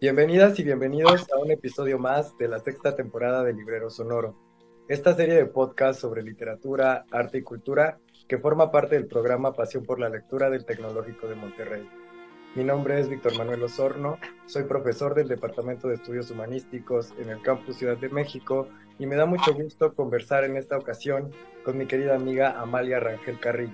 Bienvenidas 0.00 0.58
y 0.60 0.62
bienvenidos 0.62 1.26
a 1.32 1.38
un 1.38 1.50
episodio 1.50 1.98
más 1.98 2.38
de 2.38 2.46
la 2.46 2.60
sexta 2.60 2.94
temporada 2.94 3.42
de 3.42 3.52
Librero 3.52 3.90
Sonoro, 3.90 4.36
esta 4.88 5.14
serie 5.14 5.34
de 5.34 5.46
podcast 5.46 6.00
sobre 6.00 6.22
literatura, 6.22 7.04
arte 7.10 7.38
y 7.38 7.42
cultura 7.42 7.98
que 8.28 8.38
forma 8.38 8.70
parte 8.70 8.94
del 8.94 9.06
programa 9.06 9.52
Pasión 9.52 9.84
por 9.84 9.98
la 9.98 10.08
Lectura 10.08 10.50
del 10.50 10.64
Tecnológico 10.64 11.26
de 11.26 11.34
Monterrey. 11.34 11.88
Mi 12.54 12.64
nombre 12.64 12.98
es 12.98 13.08
Víctor 13.08 13.36
Manuel 13.36 13.62
Osorno, 13.62 14.18
soy 14.46 14.64
profesor 14.64 15.14
del 15.14 15.28
Departamento 15.28 15.86
de 15.86 15.96
Estudios 15.96 16.30
Humanísticos 16.30 17.12
en 17.18 17.28
el 17.28 17.42
Campus 17.42 17.76
Ciudad 17.76 17.98
de 17.98 18.08
México 18.08 18.68
y 18.98 19.06
me 19.06 19.16
da 19.16 19.26
mucho 19.26 19.54
gusto 19.54 19.94
conversar 19.94 20.44
en 20.44 20.56
esta 20.56 20.76
ocasión 20.78 21.30
con 21.64 21.76
mi 21.76 21.86
querida 21.86 22.16
amiga 22.16 22.58
Amalia 22.58 23.00
Rangel 23.00 23.38
Carrillo, 23.38 23.72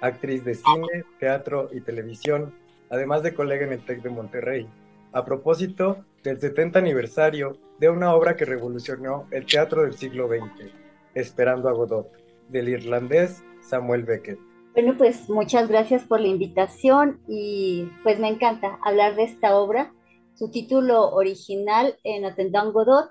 actriz 0.00 0.44
de 0.44 0.54
cine, 0.54 1.04
teatro 1.18 1.68
y 1.72 1.80
televisión, 1.80 2.54
además 2.90 3.22
de 3.22 3.34
colega 3.34 3.66
en 3.66 3.72
el 3.72 3.84
TEC 3.84 4.02
de 4.02 4.10
Monterrey 4.10 4.68
a 5.12 5.24
propósito 5.24 6.04
del 6.22 6.40
70 6.40 6.78
aniversario 6.78 7.58
de 7.78 7.90
una 7.90 8.14
obra 8.14 8.36
que 8.36 8.44
revolucionó 8.44 9.26
el 9.30 9.46
teatro 9.46 9.82
del 9.82 9.94
siglo 9.94 10.28
XX, 10.28 10.72
Esperando 11.14 11.68
a 11.68 11.72
Godot, 11.72 12.10
del 12.48 12.70
irlandés 12.70 13.42
Samuel 13.60 14.04
Beckett. 14.04 14.51
Bueno, 14.74 14.94
pues 14.96 15.28
muchas 15.28 15.68
gracias 15.68 16.02
por 16.04 16.18
la 16.20 16.28
invitación 16.28 17.20
y 17.28 17.90
pues 18.02 18.18
me 18.18 18.28
encanta 18.28 18.78
hablar 18.82 19.16
de 19.16 19.24
esta 19.24 19.58
obra. 19.58 19.92
Su 20.34 20.50
título 20.50 21.10
original 21.12 21.98
en 22.04 22.24
Attendant 22.24 22.72
Godot 22.72 23.10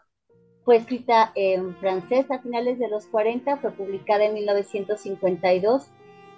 fue 0.66 0.78
escrita 0.78 1.32
en 1.36 1.76
francés 1.76 2.32
a 2.32 2.40
finales 2.40 2.80
de 2.80 2.88
los 2.88 3.06
40, 3.06 3.58
fue 3.58 3.70
publicada 3.74 4.26
en 4.26 4.34
1952 4.34 5.84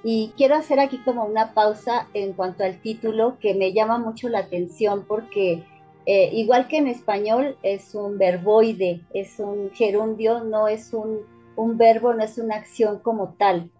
y 0.03 0.33
quiero 0.35 0.55
hacer 0.55 0.81
aquí 0.81 0.97
como 1.05 1.23
una 1.23 1.53
pausa 1.53 2.09
en 2.13 2.33
cuanto 2.33 2.65
al 2.65 2.81
título 2.81 3.37
que 3.39 3.53
me 3.53 3.71
llama 3.71 3.99
mucho 3.99 4.27
la 4.27 4.39
atención 4.39 5.05
porque 5.07 5.63
eh, 6.05 6.31
igual 6.33 6.67
que 6.67 6.79
en 6.79 6.87
español 6.87 7.57
es 7.63 7.95
un 7.95 8.17
verboide, 8.17 8.99
es 9.13 9.39
un 9.39 9.71
gerundio, 9.71 10.43
no 10.43 10.67
es 10.67 10.93
un, 10.93 11.19
un 11.55 11.77
verbo, 11.77 12.13
no 12.13 12.25
es 12.25 12.37
una 12.37 12.57
acción 12.57 12.99
como 12.99 13.35
tal. 13.35 13.71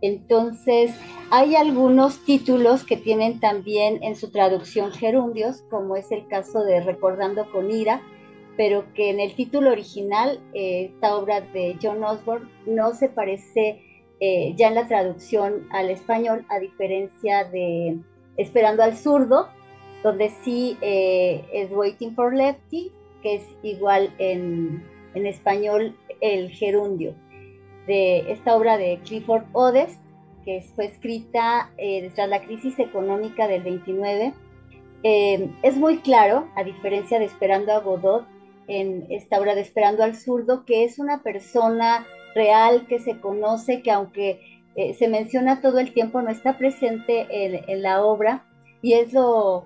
Entonces, 0.00 0.92
hay 1.30 1.56
algunos 1.56 2.24
títulos 2.24 2.84
que 2.84 2.96
tienen 2.96 3.40
también 3.40 4.02
en 4.02 4.14
su 4.14 4.30
traducción 4.30 4.92
gerundios, 4.92 5.62
como 5.70 5.96
es 5.96 6.12
el 6.12 6.26
caso 6.28 6.62
de 6.64 6.80
Recordando 6.80 7.50
con 7.50 7.70
ira, 7.70 8.00
pero 8.56 8.84
que 8.94 9.10
en 9.10 9.20
el 9.20 9.34
título 9.34 9.70
original, 9.70 10.40
eh, 10.54 10.90
esta 10.92 11.16
obra 11.16 11.40
de 11.40 11.76
John 11.82 12.02
Osborne 12.04 12.48
no 12.66 12.94
se 12.94 13.08
parece 13.08 13.82
eh, 14.20 14.54
ya 14.56 14.68
en 14.68 14.74
la 14.74 14.88
traducción 14.88 15.66
al 15.70 15.90
español, 15.90 16.44
a 16.48 16.58
diferencia 16.58 17.44
de 17.44 17.98
Esperando 18.36 18.84
al 18.84 18.96
zurdo, 18.96 19.48
donde 20.04 20.30
sí 20.44 20.76
eh, 20.80 21.44
es 21.52 21.70
Waiting 21.72 22.14
for 22.14 22.34
Lefty, 22.34 22.92
que 23.22 23.36
es 23.36 23.44
igual 23.64 24.14
en, 24.18 24.84
en, 25.14 25.26
español 25.26 25.96
el 26.20 26.50
gerundio 26.50 27.14
de 27.88 28.30
esta 28.30 28.54
obra 28.54 28.78
de 28.78 29.00
Clifford 29.04 29.44
Odes, 29.52 29.98
que 30.44 30.62
fue 30.76 30.86
escrita 30.86 31.70
eh, 31.78 32.08
tras 32.14 32.28
la 32.28 32.42
crisis 32.42 32.78
económica 32.78 33.48
del 33.48 33.64
29. 33.64 34.32
es 35.02 35.76
muy 35.76 35.98
claro, 35.98 36.48
a 36.54 36.62
diferencia 36.62 37.18
de 37.18 37.24
Esperando 37.24 37.72
a 37.72 37.80
Godot, 37.80 38.26
en 38.68 39.06
esta 39.10 39.40
obra 39.40 39.54
de 39.54 39.62
Esperando 39.62 40.04
al 40.04 40.14
zurdo, 40.14 40.64
que 40.64 40.84
es 40.84 40.98
una 40.98 41.22
persona 41.22 42.06
real 42.34 42.86
que 42.86 42.98
se 42.98 43.18
conoce, 43.18 43.82
que 43.82 43.90
aunque 43.90 44.40
eh, 44.76 44.94
se 44.94 45.08
menciona 45.08 45.60
todo 45.60 45.80
el 45.80 45.92
tiempo, 45.92 46.22
no 46.22 46.30
está 46.30 46.56
presente 46.56 47.26
en, 47.30 47.82
la 47.82 48.04
obra 48.04 48.44
y 48.82 48.92
es 48.92 49.12
lo, 49.12 49.64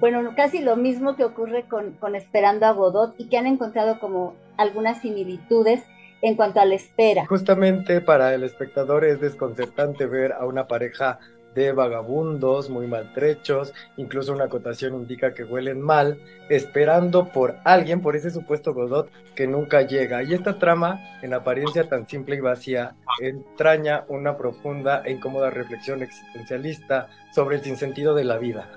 bueno, 0.00 0.34
casi 0.36 0.58
lo 0.60 0.76
mismo 0.76 1.16
que 1.16 1.24
ocurre 1.24 1.66
con, 1.68 1.92
con 1.92 2.14
Esperando 2.14 2.66
a 2.66 2.72
Godot 2.72 3.14
y 3.16 3.28
que 3.28 3.38
han 3.38 3.46
encontrado 3.46 3.98
como 4.00 4.34
algunas 4.56 5.00
similitudes 5.00 5.82
en 6.24 6.36
cuanto 6.36 6.58
a 6.58 6.64
la 6.64 6.74
espera. 6.74 7.26
Justamente 7.26 8.00
para 8.00 8.34
el 8.34 8.44
espectador 8.44 9.04
es 9.04 9.20
desconcertante 9.20 10.06
ver 10.06 10.32
a 10.32 10.46
una 10.46 10.66
pareja 10.66 11.18
de 11.54 11.72
vagabundos 11.72 12.70
muy 12.70 12.86
maltrechos, 12.86 13.74
incluso 13.98 14.32
una 14.32 14.44
acotación 14.44 14.94
indica 14.94 15.34
que 15.34 15.44
huelen 15.44 15.82
mal, 15.82 16.18
esperando 16.48 17.28
por 17.28 17.56
alguien, 17.64 18.00
por 18.00 18.16
ese 18.16 18.30
supuesto 18.30 18.72
Godot 18.72 19.10
que 19.36 19.46
nunca 19.46 19.82
llega. 19.82 20.22
Y 20.22 20.32
esta 20.32 20.58
trama, 20.58 20.98
en 21.22 21.34
apariencia 21.34 21.88
tan 21.90 22.08
simple 22.08 22.36
y 22.36 22.40
vacía, 22.40 22.96
entraña 23.20 24.04
una 24.08 24.36
profunda 24.38 25.02
e 25.04 25.12
incómoda 25.12 25.50
reflexión 25.50 26.02
existencialista 26.02 27.08
sobre 27.32 27.56
el 27.56 27.62
sinsentido 27.62 28.14
de 28.14 28.24
la 28.24 28.38
vida, 28.38 28.70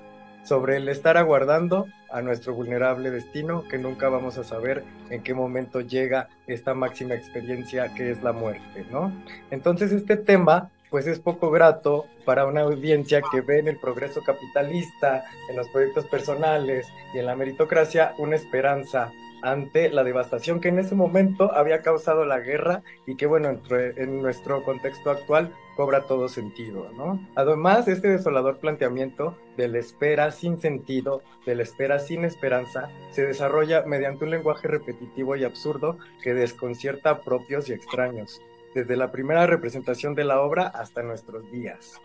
sobre 0.44 0.76
el 0.76 0.88
estar 0.88 1.16
aguardando 1.16 1.86
a 2.10 2.22
nuestro 2.22 2.54
vulnerable 2.54 3.10
destino 3.10 3.64
que 3.68 3.78
nunca 3.78 4.08
vamos 4.08 4.38
a 4.38 4.44
saber 4.44 4.84
en 5.10 5.22
qué 5.22 5.34
momento 5.34 5.80
llega 5.80 6.28
esta 6.46 6.74
máxima 6.74 7.14
experiencia 7.14 7.94
que 7.94 8.10
es 8.10 8.22
la 8.22 8.32
muerte, 8.32 8.86
¿no? 8.90 9.12
Entonces 9.50 9.92
este 9.92 10.16
tema 10.16 10.70
pues 10.90 11.06
es 11.06 11.18
poco 11.18 11.50
grato 11.50 12.06
para 12.24 12.46
una 12.46 12.62
audiencia 12.62 13.20
que 13.30 13.42
ve 13.42 13.58
en 13.58 13.68
el 13.68 13.78
progreso 13.78 14.22
capitalista, 14.22 15.24
en 15.50 15.56
los 15.56 15.68
proyectos 15.68 16.06
personales 16.06 16.86
y 17.12 17.18
en 17.18 17.26
la 17.26 17.36
meritocracia 17.36 18.14
una 18.18 18.36
esperanza 18.36 19.12
ante 19.42 19.90
la 19.90 20.02
devastación 20.02 20.60
que 20.60 20.68
en 20.68 20.78
ese 20.78 20.94
momento 20.94 21.52
había 21.54 21.82
causado 21.82 22.24
la 22.24 22.40
guerra 22.40 22.82
y 23.06 23.16
que 23.16 23.26
bueno, 23.26 23.60
en 23.70 24.22
nuestro 24.22 24.64
contexto 24.64 25.10
actual 25.10 25.52
cobra 25.78 26.06
todo 26.06 26.28
sentido, 26.28 26.90
¿no? 26.96 27.24
Además, 27.36 27.86
este 27.86 28.08
desolador 28.08 28.58
planteamiento 28.58 29.38
de 29.56 29.68
la 29.68 29.78
espera 29.78 30.32
sin 30.32 30.60
sentido, 30.60 31.22
de 31.46 31.54
la 31.54 31.62
espera 31.62 32.00
sin 32.00 32.24
esperanza, 32.24 32.90
se 33.12 33.24
desarrolla 33.24 33.84
mediante 33.86 34.24
un 34.24 34.32
lenguaje 34.32 34.66
repetitivo 34.66 35.36
y 35.36 35.44
absurdo 35.44 35.96
que 36.20 36.34
desconcierta 36.34 37.10
a 37.10 37.20
propios 37.20 37.68
y 37.68 37.74
extraños 37.74 38.42
desde 38.74 38.96
la 38.96 39.12
primera 39.12 39.46
representación 39.46 40.16
de 40.16 40.24
la 40.24 40.40
obra 40.40 40.66
hasta 40.66 41.04
nuestros 41.04 41.48
días. 41.52 42.00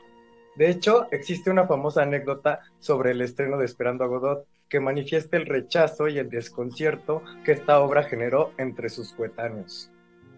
De 0.56 0.70
hecho, 0.70 1.08
existe 1.10 1.50
una 1.50 1.66
famosa 1.66 2.04
anécdota 2.04 2.60
sobre 2.78 3.10
el 3.10 3.22
estreno 3.24 3.58
de 3.58 3.66
Esperando 3.66 4.04
a 4.04 4.08
Godot 4.08 4.46
que 4.70 4.82
manifiesta 4.82 5.36
el 5.36 5.48
rechazo 5.48 6.08
y 6.10 6.20
el 6.20 6.30
desconcierto 6.30 7.24
que 7.44 7.54
esta 7.54 7.80
obra 7.80 8.04
generó 8.04 8.52
entre 8.60 8.90
sus 8.90 9.14
coetáneos. 9.14 9.90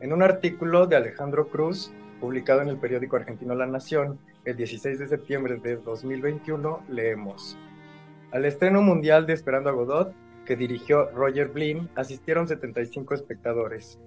En 0.02 0.14
un 0.14 0.22
artículo 0.22 0.88
de 0.88 0.96
Alejandro 0.96 1.48
Cruz, 1.48 1.92
publicado 2.20 2.62
en 2.62 2.70
el 2.70 2.78
periódico 2.78 3.16
argentino 3.16 3.56
La 3.56 3.66
Nación, 3.66 4.20
el 4.44 4.56
16 4.58 5.00
de 5.00 5.08
septiembre 5.08 5.58
de 5.58 5.78
2021, 5.78 6.84
leemos: 6.90 7.58
Al 8.32 8.46
estreno 8.46 8.82
mundial 8.82 9.26
de 9.26 9.34
Esperando 9.34 9.70
a 9.70 9.74
Godot, 9.74 10.14
que 10.46 10.56
dirigió 10.56 11.10
Roger 11.12 11.48
Blin, 11.48 11.90
asistieron 11.96 12.48
75 12.48 13.14
espectadores, 13.14 14.00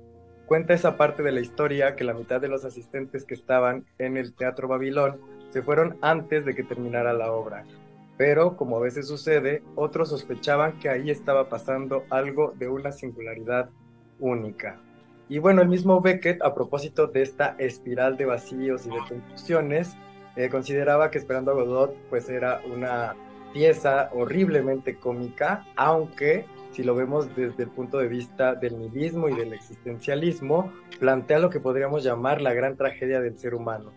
Cuenta 0.48 0.72
esa 0.72 0.96
parte 0.96 1.22
de 1.22 1.30
la 1.30 1.40
historia 1.40 1.94
que 1.94 2.04
la 2.04 2.14
mitad 2.14 2.40
de 2.40 2.48
los 2.48 2.64
asistentes 2.64 3.26
que 3.26 3.34
estaban 3.34 3.84
en 3.98 4.16
el 4.16 4.32
Teatro 4.32 4.66
Babilón 4.66 5.20
se 5.50 5.60
fueron 5.60 5.98
antes 6.00 6.46
de 6.46 6.54
que 6.54 6.64
terminara 6.64 7.12
la 7.12 7.32
obra. 7.32 7.64
Pero, 8.16 8.56
como 8.56 8.78
a 8.78 8.80
veces 8.80 9.08
sucede, 9.08 9.62
otros 9.74 10.08
sospechaban 10.08 10.78
que 10.78 10.88
ahí 10.88 11.10
estaba 11.10 11.50
pasando 11.50 12.04
algo 12.08 12.54
de 12.56 12.66
una 12.66 12.92
singularidad 12.92 13.68
única. 14.20 14.80
Y 15.28 15.38
bueno, 15.38 15.62
el 15.62 15.68
mismo 15.68 16.00
Beckett, 16.00 16.42
a 16.42 16.54
propósito 16.54 17.06
de 17.06 17.22
esta 17.22 17.54
espiral 17.58 18.16
de 18.16 18.24
vacíos 18.24 18.86
y 18.86 18.90
de 18.90 18.98
confusiones, 19.08 19.96
eh, 20.36 20.48
consideraba 20.48 21.10
que 21.10 21.18
Esperando 21.18 21.50
a 21.50 21.54
Godot 21.54 21.94
pues 22.08 22.28
era 22.28 22.60
una 22.72 23.14
pieza 23.52 24.10
horriblemente 24.14 24.96
cómica, 24.96 25.66
aunque 25.76 26.46
si 26.70 26.82
lo 26.82 26.94
vemos 26.94 27.34
desde 27.34 27.64
el 27.64 27.70
punto 27.70 27.98
de 27.98 28.08
vista 28.08 28.54
del 28.54 28.78
nihilismo 28.78 29.28
y 29.28 29.34
del 29.34 29.52
existencialismo, 29.52 30.72
plantea 31.00 31.38
lo 31.38 31.50
que 31.50 31.60
podríamos 31.60 32.04
llamar 32.04 32.40
la 32.40 32.52
gran 32.52 32.76
tragedia 32.76 33.20
del 33.20 33.38
ser 33.38 33.54
humano, 33.54 33.92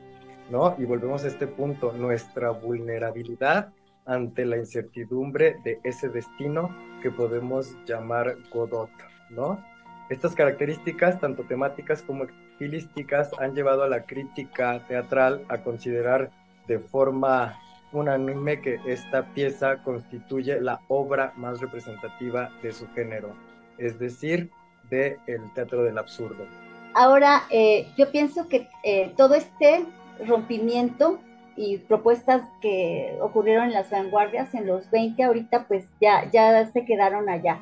¿no? 0.50 0.76
Y 0.78 0.86
volvemos 0.86 1.24
a 1.24 1.28
este 1.28 1.48
punto, 1.48 1.92
nuestra 1.94 2.50
vulnerabilidad 2.52 3.72
ante 4.06 4.46
la 4.46 4.58
incertidumbre 4.58 5.58
de 5.64 5.80
ese 5.84 6.10
destino 6.10 6.76
que 7.02 7.12
podemos 7.12 7.76
llamar 7.86 8.36
Godot, 8.52 8.90
¿no? 9.30 9.64
Estas 10.12 10.36
características, 10.36 11.22
tanto 11.22 11.44
temáticas 11.44 12.02
como 12.02 12.26
estilísticas, 12.26 13.32
han 13.40 13.56
llevado 13.56 13.84
a 13.84 13.88
la 13.88 14.04
crítica 14.04 14.86
teatral 14.86 15.46
a 15.48 15.60
considerar 15.60 16.32
de 16.68 16.80
forma 16.80 17.58
unánime 17.94 18.60
que 18.60 18.78
esta 18.86 19.24
pieza 19.34 19.82
constituye 19.86 20.60
la 20.60 20.82
obra 20.90 21.32
más 21.38 21.62
representativa 21.62 22.52
de 22.62 22.74
su 22.74 22.90
género, 22.90 23.30
es 23.78 24.00
decir, 24.00 24.52
de 24.90 25.18
el 25.28 25.50
teatro 25.54 25.82
del 25.84 25.98
absurdo. 25.98 26.46
Ahora, 26.94 27.44
eh, 27.50 27.88
yo 27.98 28.12
pienso 28.12 28.50
que 28.50 28.68
eh, 28.84 29.14
todo 29.16 29.36
este 29.36 29.86
rompimiento 30.28 31.22
y 31.56 31.78
propuestas 31.78 32.42
que 32.62 33.18
ocurrieron 33.22 33.68
en 33.68 33.74
las 33.74 33.90
vanguardias 33.90 34.54
en 34.56 34.68
los 34.68 34.92
20, 34.92 35.24
ahorita 35.24 35.68
pues 35.70 35.86
ya, 36.02 36.30
ya 36.32 36.66
se 36.66 36.84
quedaron 36.84 37.30
allá. 37.30 37.62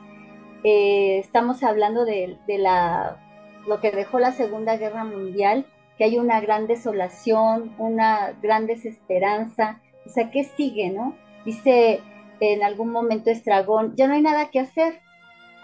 Eh, 0.64 1.20
estamos 1.20 1.64
hablando 1.64 2.06
de, 2.06 2.38
la, 2.48 3.18
lo 3.68 3.80
que 3.80 3.92
dejó 3.92 4.20
la 4.20 4.32
Segunda 4.32 4.78
Guerra 4.78 5.04
Mundial, 5.04 5.66
que 5.98 6.06
hay 6.06 6.18
una 6.18 6.40
gran 6.40 6.68
desolación, 6.68 7.74
una 7.78 8.34
gran 8.42 8.68
desesperanza. 8.68 9.82
O 10.06 10.10
sea, 10.10 10.32
¿qué 10.32 10.44
sigue, 10.44 10.90
no? 10.90 11.16
Dice 11.46 12.02
en 12.40 12.64
algún 12.64 12.92
momento 12.92 13.30
Estragón, 13.30 13.96
ya 13.96 14.08
no 14.08 14.14
hay 14.14 14.22
nada 14.22 14.50
que 14.50 14.60
hacer. 14.60 15.00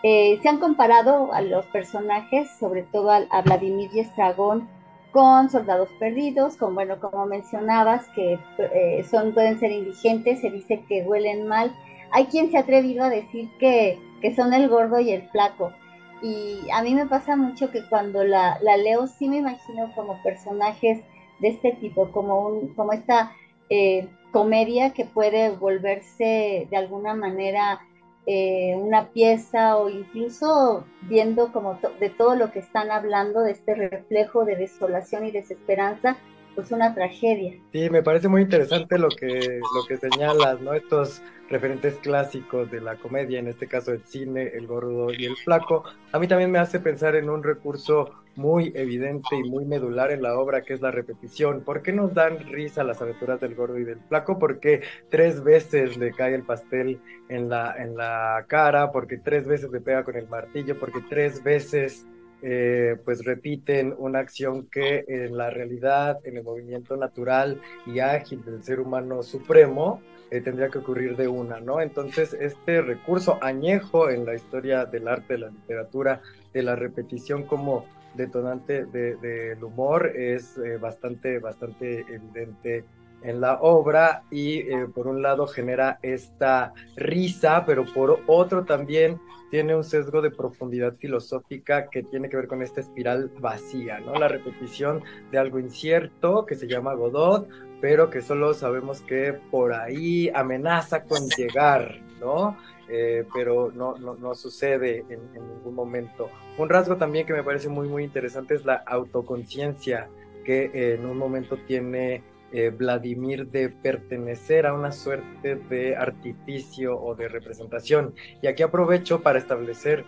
Eh, 0.04 0.40
se 0.42 0.50
han 0.50 0.60
comparado 0.60 1.34
a 1.34 1.42
los 1.42 1.66
personajes, 1.68 2.50
sobre 2.60 2.84
todo 2.84 3.12
a, 3.12 3.42
Vladimir 3.42 3.90
y 3.94 4.02
Estragón, 4.02 4.70
con 5.12 5.50
soldados 5.50 5.90
perdidos, 6.00 6.58
con, 6.58 6.76
bueno, 6.76 7.00
como 7.00 7.26
mencionabas, 7.26 8.08
que 8.10 8.38
eh, 8.58 9.04
son, 9.10 9.34
pueden 9.34 9.60
ser 9.60 9.72
indigentes, 9.72 10.42
se 10.42 10.50
dice 10.50 10.84
que 10.88 11.04
huelen 11.04 11.48
mal. 11.48 11.74
Hay 12.12 12.26
quien 12.26 12.52
se 12.52 12.58
ha 12.58 12.62
atrevido 12.62 13.04
a 13.06 13.10
decir 13.10 13.50
que, 13.58 13.98
que 14.26 14.34
son 14.34 14.56
el 14.56 14.70
gordo 14.70 15.00
y 15.00 15.12
el 15.12 15.30
flaco. 15.30 15.72
Y 16.20 16.68
a 16.74 16.82
mí 16.82 16.96
me 16.96 17.06
pasa 17.06 17.36
mucho 17.36 17.70
que 17.70 17.88
cuando 17.88 18.24
la, 18.24 18.58
leo 18.76 19.06
sí 19.06 19.30
me 19.30 19.38
imagino 19.38 19.92
como 19.94 20.20
personajes 20.24 21.04
de 21.42 21.50
este 21.50 21.74
tipo, 21.74 22.12
como, 22.12 22.48
un, 22.48 22.74
como 22.74 22.92
esta 22.92 23.34
eh, 23.70 24.08
comedia 24.32 24.94
que 24.94 25.06
puede 25.06 25.52
volverse 25.52 26.68
de 26.72 26.76
alguna 26.76 27.14
manera 27.14 27.82
eh, 28.26 28.76
una 28.76 29.10
pieza 29.10 29.78
o 29.78 29.90
incluso 29.90 30.86
viendo 31.04 31.54
como 31.54 31.78
de 32.00 32.10
todo 32.10 32.36
lo 32.36 32.52
que 32.52 32.58
están 32.58 32.90
hablando, 32.90 33.42
de 33.42 33.52
este 33.52 33.76
reflejo 33.76 34.44
de 34.44 34.56
desolación 34.56 35.28
y 35.28 35.30
desesperanza, 35.30 36.18
pues 36.56 36.72
una 36.72 36.96
tragedia. 36.96 37.54
Sí, 37.72 37.90
me 37.90 38.02
parece 38.02 38.28
muy 38.28 38.42
interesante 38.42 38.98
lo 38.98 39.10
que, 39.10 39.60
lo 39.76 39.86
que 39.88 39.98
señalas, 39.98 40.62
¿no? 40.62 40.74
Estos 40.74 41.22
referentes 41.50 41.96
clásicos 41.96 42.72
de 42.72 42.82
la 42.82 42.96
comedia, 42.96 43.40
en 43.40 43.48
este 43.48 43.68
caso 43.68 43.92
el 43.92 44.04
cine, 44.06 44.52
el 44.56 44.66
gordo 44.66 45.14
y 45.14 45.26
el 45.26 45.36
flaco. 45.38 45.84
A 46.12 46.20
mí 46.20 46.28
también 46.28 46.52
me 46.52 46.60
hace 46.60 46.80
pensar 46.80 47.16
en 47.16 47.30
un 47.30 47.44
recurso 47.44 48.12
muy 48.36 48.74
evidente 48.76 49.36
y 49.36 49.50
muy 49.50 49.66
medular 49.66 50.12
en 50.12 50.22
la 50.22 50.38
obra 50.38 50.64
que 50.64 50.74
es 50.74 50.82
la 50.82 50.92
repetición. 50.92 51.62
¿Por 51.62 51.82
qué 51.82 51.94
nos 51.94 52.14
dan 52.14 52.40
risa 52.52 52.84
las 52.84 53.02
aventuras 53.02 53.40
del 53.40 53.56
gordo 53.56 53.78
y 53.78 53.84
del 53.84 54.00
flaco? 54.10 54.40
Porque 54.40 54.82
tres 55.10 55.44
veces 55.44 55.98
le 55.98 56.12
cae 56.12 56.36
el 56.36 56.44
pastel 56.44 57.00
en 57.30 57.50
la, 57.50 57.76
en 57.78 57.96
la 57.96 58.46
cara, 58.48 58.92
porque 58.92 59.18
tres 59.18 59.48
veces 59.48 59.70
le 59.72 59.82
pega 59.82 60.04
con 60.04 60.16
el 60.16 60.28
martillo, 60.28 60.78
porque 60.80 61.00
tres 61.10 61.44
veces 61.44 62.06
eh, 62.42 62.98
pues 63.04 63.24
repiten 63.24 63.94
una 63.98 64.20
acción 64.20 64.68
que 64.68 65.06
en 65.08 65.38
la 65.38 65.50
realidad, 65.50 66.20
en 66.24 66.38
el 66.38 66.44
movimiento 66.44 66.98
natural 66.98 67.62
y 67.86 68.00
ágil 68.00 68.44
del 68.44 68.64
ser 68.64 68.80
humano 68.80 69.24
supremo, 69.24 70.02
eh, 70.32 70.42
tendría 70.42 70.70
que 70.70 70.80
ocurrir 70.80 71.16
de 71.16 71.28
una, 71.28 71.60
¿no? 71.60 71.82
Entonces, 71.82 72.34
este 72.34 72.82
recurso 72.82 73.38
añejo 73.42 74.10
en 74.10 74.26
la 74.26 74.36
historia 74.36 74.86
del 74.86 75.08
arte, 75.08 75.34
de 75.34 75.40
la 75.40 75.50
literatura, 75.50 76.22
de 76.54 76.64
la 76.64 76.76
repetición 76.76 77.44
como 77.44 77.86
detonante 78.16 78.86
del 78.86 79.64
humor 79.64 80.08
es 80.16 80.58
eh, 80.58 80.78
bastante, 80.78 81.40
bastante 81.40 82.02
evidente 82.02 82.86
en 83.22 83.42
la 83.42 83.60
obra 83.62 84.24
y 84.30 84.60
eh, 84.60 84.88
por 84.94 85.08
un 85.08 85.22
lado 85.22 85.48
genera 85.48 86.00
esta 86.02 86.74
risa, 86.96 87.64
pero 87.66 87.86
por 87.86 88.20
otro 88.28 88.66
también 88.66 89.20
tiene 89.50 89.76
un 89.76 89.84
sesgo 89.84 90.22
de 90.22 90.32
profundidad 90.32 90.96
filosófica 90.96 91.90
que 91.90 92.04
tiene 92.04 92.30
que 92.30 92.38
ver 92.38 92.48
con 92.48 92.62
esta 92.62 92.82
espiral 92.82 93.32
vacía, 93.40 94.00
¿no? 94.00 94.16
La 94.16 94.28
repetición 94.28 95.04
de 95.32 95.38
algo 95.38 95.60
incierto 95.60 96.46
que 96.46 96.56
se 96.56 96.68
llama 96.68 96.94
Godot, 96.94 97.48
pero 97.80 98.10
que 98.10 98.22
solo 98.22 98.54
sabemos 98.54 99.02
que 99.02 99.34
por 99.52 99.74
ahí 99.74 100.30
amenaza 100.30 101.04
con 101.04 101.28
llegar, 101.38 102.02
¿no? 102.20 102.58
Eh, 102.88 103.26
pero 103.34 103.72
no, 103.72 103.96
no, 103.98 104.36
sucede 104.36 105.06
en, 105.10 105.20
en, 105.34 105.48
ningún 105.48 105.74
momento. 105.74 106.30
Un 106.58 106.70
rasgo 106.70 106.98
también 106.98 107.26
que 107.26 107.34
me 107.34 107.44
parece 107.44 107.68
muy, 107.68 107.88
muy 107.88 108.04
interesante 108.04 108.54
es 108.54 108.66
la 108.66 108.76
autoconciencia 108.76 110.08
que 110.44 110.70
en 110.74 111.06
un 111.06 111.18
momento 111.18 111.58
tiene 111.68 112.24
eh, 112.56 112.70
Vladimir 112.70 113.48
de 113.48 113.68
pertenecer 113.68 114.66
a 114.66 114.74
una 114.74 114.94
suerte 114.94 115.56
de 115.56 115.98
artificio 115.98 116.98
o 116.98 117.14
de 117.14 117.28
representación. 117.28 118.14
Y 118.42 118.48
aquí 118.48 118.64
aprovecho 118.64 119.22
para 119.22 119.40
establecer 119.40 120.06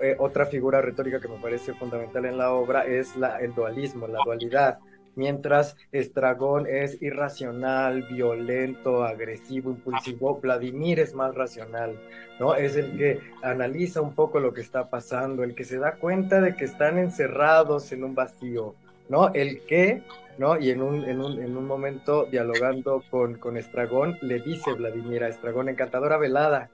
eh, 0.00 0.16
otra 0.18 0.46
figura 0.46 0.82
retórica 0.82 1.20
que 1.20 1.28
me 1.28 1.38
parece 1.38 1.74
fundamental 1.74 2.24
en 2.24 2.36
la 2.36 2.52
obra, 2.52 2.84
es 2.84 3.16
la, 3.16 3.38
el 3.38 3.54
dualismo, 3.54 4.08
la 4.08 4.18
dualidad. 4.24 4.80
Mientras 5.14 5.76
Estragón 5.92 6.66
es 6.68 7.00
irracional, 7.00 8.02
violento, 8.04 9.04
agresivo, 9.04 9.70
impulsivo, 9.70 10.40
Vladimir 10.40 10.98
es 10.98 11.14
más 11.14 11.32
racional, 11.34 12.00
¿no? 12.40 12.54
Es 12.54 12.74
el 12.76 12.96
que 12.96 13.20
analiza 13.42 14.00
un 14.00 14.14
poco 14.14 14.40
lo 14.40 14.52
que 14.52 14.60
está 14.60 14.90
pasando, 14.90 15.44
el 15.44 15.54
que 15.54 15.64
se 15.64 15.78
da 15.78 15.96
cuenta 15.96 16.40
de 16.40 16.54
que 16.56 16.64
están 16.64 16.98
encerrados 16.98 17.90
en 17.92 18.02
un 18.02 18.14
vacío, 18.16 18.74
¿no? 19.08 19.32
El 19.34 19.64
que 19.64 20.02
¿no? 20.38 20.58
Y 20.58 20.70
en 20.70 20.80
un, 20.80 21.04
en 21.04 21.20
un, 21.20 21.42
en 21.42 21.56
un 21.56 21.66
momento, 21.66 22.24
dialogando 22.24 23.02
con, 23.10 23.36
con 23.38 23.56
Estragón, 23.56 24.16
le 24.22 24.38
dice 24.40 24.72
Vladimir 24.72 25.24
a 25.24 25.28
Estragón, 25.28 25.68
encantadora 25.68 26.16
velada, 26.16 26.70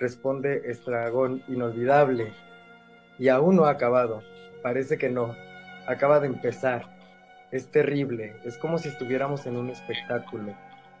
responde 0.00 0.62
Estragón, 0.70 1.44
inolvidable, 1.46 2.32
y 3.18 3.28
aún 3.28 3.56
no 3.56 3.66
ha 3.66 3.70
acabado, 3.70 4.22
parece 4.62 4.96
que 4.96 5.10
no, 5.10 5.36
acaba 5.86 6.20
de 6.20 6.26
empezar, 6.26 6.90
es 7.50 7.70
terrible, 7.70 8.34
es 8.44 8.56
como 8.56 8.78
si 8.78 8.88
estuviéramos 8.88 9.46
en 9.46 9.58
un 9.58 9.68
espectáculo, 9.68 10.54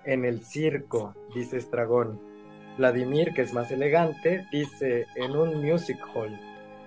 en 0.04 0.24
el 0.24 0.44
circo, 0.44 1.14
dice 1.34 1.56
Estragón. 1.56 2.20
Vladimir, 2.78 3.34
que 3.34 3.42
es 3.42 3.52
más 3.52 3.70
elegante, 3.70 4.46
dice 4.50 5.06
en 5.16 5.36
un 5.36 5.62
music 5.62 5.98
hall. 6.14 6.40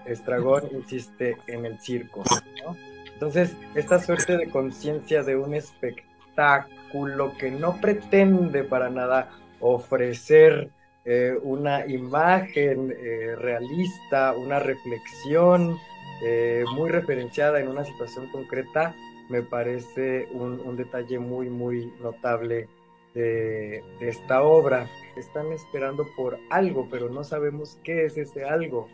Estragón 0.05 0.63
insiste 0.71 1.37
en 1.45 1.65
el 1.65 1.79
circo, 1.79 2.23
¿no? 2.65 2.75
Entonces, 3.15 3.55
esta 3.75 3.99
suerte 3.99 4.37
de 4.37 4.49
conciencia 4.49 5.23
de 5.23 5.37
un 5.37 5.53
espectáculo 5.53 7.33
que 7.39 7.49
no 7.49 7.79
pretende 7.79 8.63
para 8.63 8.89
nada 8.89 9.31
ofrecer 9.61 10.69
eh, 11.05 11.37
una 11.43 11.85
imagen 11.87 12.91
eh, 12.91 13.35
realista, 13.37 14.33
una 14.33 14.59
reflexión 14.59 15.77
eh, 16.21 16.65
muy 16.73 16.89
referenciada 16.89 17.61
en 17.61 17.69
una 17.69 17.85
situación 17.85 18.27
concreta, 18.31 18.93
me 19.29 19.41
parece 19.43 20.27
un, 20.33 20.75
detalle 20.75 21.17
muy, 21.17 21.49
muy 21.49 21.93
notable 22.01 22.67
de 23.13 23.81
esta 24.01 24.43
obra. 24.43 24.89
Están 25.15 25.53
esperando 25.53 26.05
por 26.17 26.37
algo, 26.49 26.89
pero 26.91 27.09
no 27.09 27.23
sabemos 27.23 27.79
qué 27.81 28.05
es 28.05 28.17
ese 28.17 28.43
algo. 28.43 28.89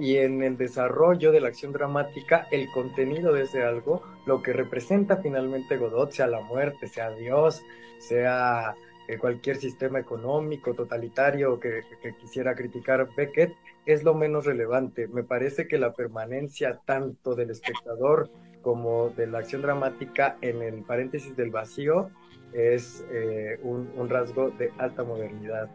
Y 0.00 0.16
en 0.16 0.42
el 0.42 0.56
desarrollo 0.56 1.30
de 1.30 1.40
la 1.40 1.48
acción 1.48 1.72
dramática, 1.72 2.48
el 2.50 2.70
contenido 2.72 3.32
de 3.32 3.42
ese 3.42 3.62
algo, 3.62 4.02
lo 4.26 4.42
que 4.42 4.52
representa 4.52 5.18
finalmente 5.18 5.76
Godot, 5.76 6.10
sea 6.10 6.26
la 6.26 6.40
muerte, 6.40 6.88
sea 6.88 7.10
Dios, 7.10 7.62
sea 7.98 8.74
eh, 9.06 9.16
cualquier 9.18 9.56
sistema 9.56 10.00
económico 10.00 10.74
totalitario 10.74 11.60
que, 11.60 11.82
quisiera 12.20 12.54
criticar 12.56 13.08
Beckett, 13.16 13.54
es 13.86 14.02
lo 14.02 14.14
menos 14.14 14.44
relevante. 14.44 15.06
Me 15.06 15.22
parece 15.22 15.68
que 15.68 15.78
la 15.78 15.92
permanencia 15.92 16.80
tanto 16.84 17.36
del 17.36 17.50
espectador 17.50 18.28
como 18.62 19.10
de 19.10 19.28
la 19.28 19.38
acción 19.38 19.62
dramática 19.62 20.36
en 20.40 20.62
el 20.62 20.82
paréntesis 20.82 21.36
del 21.36 21.50
vacío 21.50 22.10
es 22.52 23.06
eh, 23.12 23.58
un 23.62 24.08
rasgo 24.08 24.50
de 24.50 24.72
alta 24.78 25.04
modernidad 25.04 25.70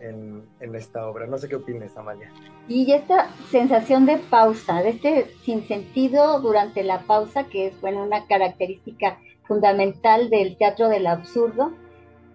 en, 0.00 0.46
esta 0.74 1.08
obra. 1.08 1.26
No 1.26 1.38
sé 1.38 1.48
qué 1.48 1.56
opinas, 1.56 1.96
Amalia. 1.96 2.30
Y 2.68 2.90
esta 2.92 3.28
sensación 3.50 4.06
de 4.06 4.18
pausa, 4.18 4.82
de 4.82 4.90
este 4.90 5.26
sinsentido 5.44 6.40
durante 6.40 6.82
la 6.82 7.00
pausa, 7.00 7.44
que 7.44 7.68
es 7.68 7.80
bueno, 7.80 8.02
una 8.02 8.26
característica 8.26 9.18
fundamental 9.46 10.30
del 10.30 10.56
teatro 10.56 10.88
del 10.88 11.06
absurdo. 11.06 11.72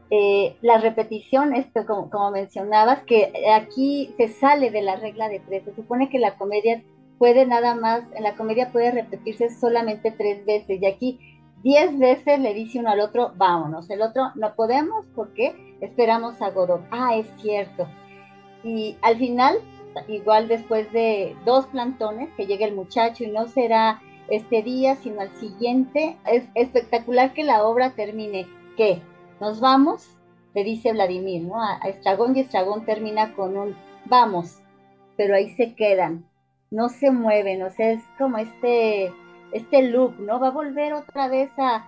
Eh, 0.09 0.57
la 0.61 0.77
repetición, 0.77 1.55
esto 1.55 1.85
como, 1.85 2.09
como, 2.09 2.31
mencionabas, 2.31 3.03
que 3.03 3.31
aquí 3.53 4.13
se 4.17 4.27
sale 4.27 4.71
de 4.71 4.81
la 4.81 4.97
regla 4.97 5.29
de 5.29 5.39
tres. 5.39 5.63
Se 5.63 5.75
supone 5.75 6.09
que 6.09 6.19
la 6.19 6.37
comedia 6.37 6.83
puede 7.17 7.45
nada 7.45 7.75
más, 7.75 8.03
en 8.15 8.23
la 8.23 8.35
comedia 8.35 8.71
puede 8.71 8.91
repetirse 8.91 9.49
solamente 9.49 10.11
tres 10.11 10.45
veces. 10.45 10.81
Y 10.81 10.85
aquí 10.85 11.19
diez 11.63 11.97
veces 11.97 12.39
le 12.39 12.53
dice 12.53 12.79
uno 12.79 12.89
al 12.89 12.99
otro, 12.99 13.33
vámonos. 13.35 13.89
El 13.89 14.01
otro, 14.01 14.31
no 14.35 14.55
podemos, 14.55 15.05
porque 15.15 15.70
esperamos 15.81 16.41
a 16.41 16.51
Godot. 16.51 16.81
Ah, 16.91 17.15
es 17.15 17.27
cierto. 17.41 17.87
Y 18.63 18.95
al 19.01 19.17
final, 19.17 19.57
igual 20.07 20.47
después 20.47 20.91
de 20.93 21.35
dos 21.45 21.65
plantones, 21.67 22.29
que 22.37 22.45
llega 22.45 22.65
el 22.65 22.75
muchacho 22.75 23.23
y 23.23 23.27
no 23.27 23.47
será 23.47 24.01
este 24.29 24.63
día, 24.63 24.95
sino 24.95 25.21
al 25.21 25.35
siguiente, 25.37 26.17
es 26.25 26.45
espectacular 26.55 27.33
que 27.33 27.43
la 27.43 27.63
obra 27.63 27.91
termine. 27.91 28.47
¿Qué? 28.77 29.01
¿Nos 29.39 29.59
vamos? 29.59 30.07
Le 30.53 30.63
dice 30.63 30.93
Vladimir, 30.93 31.43
¿no? 31.43 31.61
A, 31.61 31.77
Estragón 31.87 32.35
y 32.35 32.41
Estragón 32.41 32.85
termina 32.85 33.33
con 33.33 33.57
un 33.57 33.75
vamos, 34.05 34.59
pero 35.17 35.35
ahí 35.35 35.49
se 35.51 35.73
quedan, 35.75 36.25
no 36.69 36.89
se 36.89 37.11
mueven, 37.11 37.63
o 37.63 37.69
sea, 37.69 37.91
es 37.91 38.03
como 38.17 38.37
este 38.37 39.13
este 39.51 39.83
loop, 39.83 40.19
¿no? 40.19 40.39
Va 40.39 40.47
a 40.47 40.51
volver 40.51 40.93
otra 40.93 41.27
vez 41.27 41.51
a, 41.57 41.85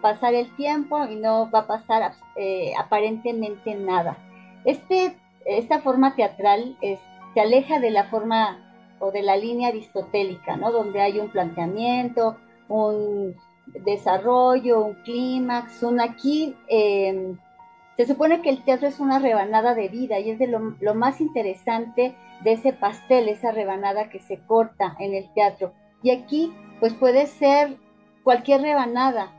pasar 0.00 0.34
el 0.34 0.54
tiempo 0.56 1.04
y 1.06 1.16
no 1.16 1.50
va 1.50 1.60
a 1.60 1.66
pasar 1.66 2.12
eh, 2.36 2.72
aparentemente 2.78 3.74
nada. 3.74 4.16
Este, 4.64 5.16
esta 5.44 5.80
forma 5.80 6.14
teatral 6.14 6.76
es 6.80 6.98
se 7.34 7.40
aleja 7.40 7.80
de 7.80 7.90
la 7.90 8.04
forma 8.04 8.58
o 9.00 9.10
de 9.10 9.22
la 9.22 9.36
línea 9.36 9.68
aristotélica, 9.68 10.56
¿no? 10.56 10.70
Donde 10.70 11.02
hay 11.02 11.18
un 11.18 11.28
planteamiento, 11.28 12.36
un 12.68 13.34
desarrollo, 13.66 14.84
un 14.84 14.94
clímax, 15.02 15.82
un 15.82 16.00
aquí. 16.00 16.56
Em, 16.68 17.36
se 17.96 18.06
supone 18.06 18.40
que 18.40 18.50
el 18.50 18.64
teatro 18.64 18.88
es 18.88 19.00
una 19.00 19.18
rebanada 19.18 19.74
de 19.74 19.88
vida 19.88 20.18
y 20.18 20.30
es 20.30 20.38
de 20.38 20.46
lo, 20.46 20.94
más 20.94 21.20
interesante 21.20 22.14
de 22.42 22.52
ese 22.52 22.72
pastel, 22.72 23.28
esa 23.28 23.52
rebanada 23.52 24.08
que 24.08 24.20
se 24.20 24.38
corta 24.38 24.96
en 24.98 25.14
el 25.14 25.32
teatro. 25.34 25.72
Y 26.02 26.10
aquí, 26.10 26.52
pues 26.80 26.94
puede 26.94 27.26
ser 27.26 27.76
cualquier 28.24 28.62
rebanada. 28.62 29.30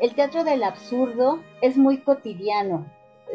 El 0.00 0.14
teatro 0.14 0.42
del 0.42 0.64
absurdo 0.64 1.40
es 1.60 1.76
muy 1.76 1.98
cotidiano. 1.98 2.86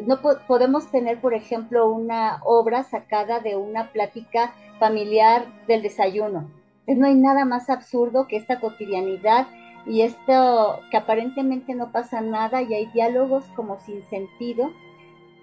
No 0.05 0.19
podemos 0.47 0.91
tener, 0.91 1.21
por 1.21 1.33
ejemplo, 1.33 1.87
una 1.89 2.41
obra 2.43 2.83
sacada 2.83 3.39
de 3.39 3.55
una 3.55 3.91
plática 3.91 4.53
familiar 4.79 5.45
del 5.67 5.83
desayuno. 5.83 6.49
No 6.87 7.07
hay 7.07 7.15
nada 7.15 7.45
más 7.45 7.69
absurdo 7.69 8.27
que 8.27 8.35
esta 8.35 8.59
cotidianidad 8.59 9.47
y 9.85 10.01
esto 10.01 10.79
que 10.91 10.97
aparentemente 10.97 11.75
no 11.75 11.91
pasa 11.91 12.19
nada 12.19 12.61
y 12.63 12.73
hay 12.73 12.87
diálogos 12.87 13.45
como 13.55 13.79
sin 13.79 14.03
sentido, 14.09 14.71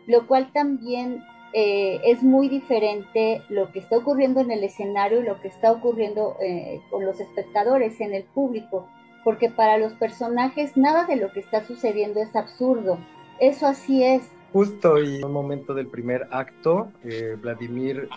lo 0.06 0.26
cual 0.26 0.52
también 0.52 1.24
eh, 1.54 2.00
es 2.04 2.22
muy 2.22 2.48
diferente 2.48 3.42
lo 3.48 3.70
que 3.72 3.78
está 3.78 3.96
ocurriendo 3.98 4.40
en 4.40 4.50
el 4.50 4.64
escenario 4.64 5.20
y 5.20 5.24
lo 5.24 5.40
que 5.40 5.48
está 5.48 5.70
ocurriendo 5.70 6.36
eh, 6.40 6.80
con 6.90 7.06
los 7.06 7.20
espectadores, 7.20 8.00
en 8.00 8.14
el 8.14 8.24
público, 8.24 8.88
porque 9.24 9.50
para 9.50 9.78
los 9.78 9.92
personajes 9.94 10.76
nada 10.76 11.04
de 11.06 11.16
lo 11.16 11.32
que 11.32 11.40
está 11.40 11.64
sucediendo 11.66 12.20
es 12.20 12.34
absurdo. 12.34 12.98
Eso 13.40 13.66
así 13.66 14.04
es. 14.04 14.30
Justo 14.52 15.02
y 15.02 15.16
en 15.16 15.24
un 15.24 15.32
momento 15.32 15.74
del 15.74 15.86
primer 15.86 16.28
acto, 16.30 16.92
eh, 17.04 17.36
Vladimir 17.40 18.08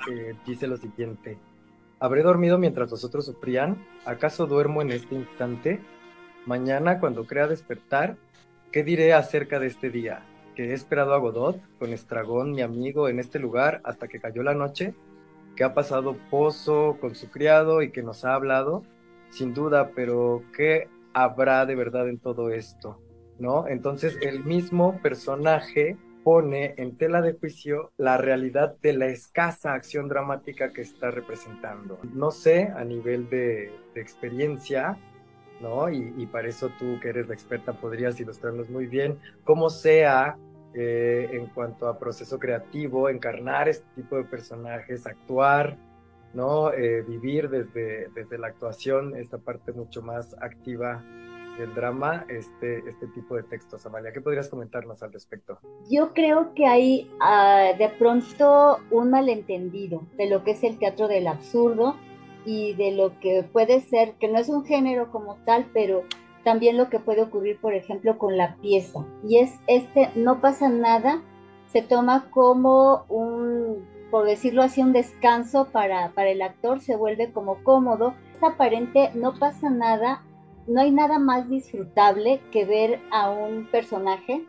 dice 0.45 0.67
lo 0.67 0.77
siguiente. 0.77 1.37
¿Habré 1.99 2.23
dormido 2.23 2.57
mientras 2.57 2.91
los 2.91 3.03
otros 3.05 3.25
sufrían? 3.25 3.85
¿Acaso 4.05 4.45
duermo 4.45 4.81
en 4.81 4.91
este 4.91 5.15
instante? 5.15 5.79
Mañana, 6.45 6.99
cuando 6.99 7.25
crea 7.25 7.47
despertar, 7.47 8.17
¿qué 8.71 8.83
diré 8.83 9.13
acerca 9.13 9.59
de 9.59 9.67
este 9.67 9.89
día? 9.89 10.23
que 10.55 10.71
he 10.71 10.73
esperado 10.73 11.13
a 11.13 11.19
Godot 11.19 11.59
con 11.77 11.93
Estragón, 11.93 12.53
mi 12.53 12.61
amigo, 12.61 13.09
en 13.09 13.19
este 13.19 13.37
lugar 13.37 13.81
hasta 13.83 14.07
que 14.07 14.19
cayó 14.19 14.41
la 14.41 14.55
noche, 14.55 14.95
que 15.55 15.63
ha 15.63 15.73
pasado 15.73 16.15
Pozo 16.31 16.97
con 16.99 17.13
su 17.13 17.29
criado 17.29 17.81
y 17.81 17.91
que 17.91 18.01
nos 18.01 18.25
ha 18.25 18.33
hablado, 18.33 18.83
sin 19.29 19.53
duda, 19.53 19.91
pero 19.95 20.43
¿qué 20.55 20.87
habrá 21.15 21.65
de 21.65 21.75
verdad 21.75 22.07
en 22.07 22.19
todo 22.19 22.51
esto? 22.51 23.01
¿No? 23.39 23.67
Entonces 23.67 24.17
el 24.21 24.43
mismo 24.45 25.01
personaje 25.01 25.97
pone 26.25 26.73
en 26.77 26.97
tela 26.97 27.21
de 27.21 27.33
juicio 27.33 27.91
la 27.97 28.17
realidad 28.17 28.75
de 28.81 28.93
la 28.93 29.05
escasa 29.05 29.73
acción 29.73 30.07
dramática 30.07 30.73
que 30.73 30.81
está 30.81 31.11
representando. 31.11 31.99
No 32.13 32.31
sé, 32.31 32.73
a 32.75 32.83
nivel 32.83 33.29
de, 33.29 33.71
experiencia, 33.93 34.97
¿no? 35.61 35.89
Y, 35.89 36.25
para 36.25 36.49
eso 36.49 36.69
tú, 36.79 36.99
que 36.99 37.09
eres 37.09 37.27
la 37.27 37.35
experta, 37.35 37.73
podrías 37.73 38.19
ilustrarnos 38.19 38.69
muy 38.69 38.87
bien 38.87 39.19
cómo 39.43 39.69
sea 39.69 40.35
eh, 40.73 41.29
en 41.31 41.45
cuanto 41.45 41.87
a 41.87 41.99
proceso 41.99 42.39
creativo, 42.39 43.07
encarnar 43.07 43.69
este 43.69 43.85
tipo 43.95 44.17
de 44.17 44.23
personajes, 44.23 45.05
actuar, 45.05 45.77
¿no? 46.35 46.71
Eh, 46.71 47.01
vivir 47.01 47.49
desde, 47.49 48.09
desde 48.09 48.37
la 48.37 48.47
actuación, 48.47 49.15
esta 49.15 49.37
parte 49.37 49.71
mucho 49.71 50.01
más 50.01 50.35
activa 50.41 51.03
del 51.57 51.73
drama, 51.73 52.25
este, 52.27 52.79
este 52.87 53.07
tipo 53.07 53.35
de 53.35 53.43
textos. 53.43 53.85
Amalia, 53.85 54.11
¿qué 54.11 54.21
podrías 54.21 54.49
comentarnos 54.49 55.01
al 55.01 55.13
respecto? 55.13 55.57
Yo 55.89 56.13
creo 56.13 56.53
que 56.53 56.65
hay 56.67 57.09
ah, 57.21 57.71
de 57.77 57.89
pronto 57.89 58.79
un 58.91 59.09
malentendido 59.09 60.03
de 60.17 60.29
lo 60.29 60.43
que 60.43 60.51
es 60.51 60.63
el 60.63 60.77
teatro 60.77 61.07
del 61.07 61.27
absurdo 61.27 61.95
y 62.45 62.73
de 62.73 62.91
lo 62.91 63.19
que 63.19 63.43
puede 63.51 63.81
ser, 63.81 64.13
que 64.19 64.27
no 64.27 64.37
es 64.37 64.49
un 64.49 64.65
género 64.65 65.11
como 65.11 65.37
tal, 65.45 65.67
pero 65.73 66.03
también 66.43 66.77
lo 66.77 66.89
que 66.89 66.99
puede 66.99 67.23
ocurrir, 67.23 67.59
por 67.59 67.73
ejemplo, 67.73 68.17
con 68.17 68.37
la 68.37 68.57
pieza. 68.57 69.05
Y 69.27 69.39
es 69.39 69.53
este, 69.67 70.11
no 70.15 70.41
pasa 70.41 70.69
nada, 70.69 71.21
se 71.67 71.81
toma 71.81 72.29
como 72.31 73.05
un, 73.09 73.83
por 74.15 74.25
decirlo 74.25 74.63
así, 74.63 74.81
un 74.81 74.93
descanso 74.93 75.67
para, 75.73 76.13
para 76.13 76.29
el 76.29 76.41
actor, 76.41 76.79
se 76.79 76.95
vuelve 76.95 77.33
como 77.33 77.61
cómodo. 77.65 78.13
Es 78.33 78.41
aparente, 78.43 79.11
no 79.13 79.37
pasa 79.37 79.69
nada, 79.69 80.23
no 80.67 80.79
hay 80.79 80.91
nada 80.91 81.19
más 81.19 81.49
disfrutable 81.49 82.39
que 82.49 82.63
ver 82.63 83.01
a 83.11 83.29
un 83.29 83.65
personaje 83.69 84.45